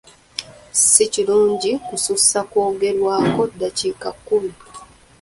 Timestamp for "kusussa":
1.87-2.39